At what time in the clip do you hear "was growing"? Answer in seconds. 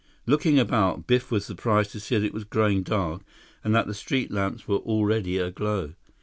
2.33-2.81